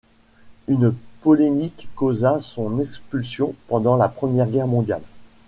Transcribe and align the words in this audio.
Une 0.67 0.95
polémique 1.21 1.87
causa 1.95 2.39
son 2.39 2.79
expulsion 2.79 3.53
pendant 3.67 3.97
la 3.97 4.09
Première 4.09 4.47
Guerre 4.49 4.65
mondiale. 4.65 5.03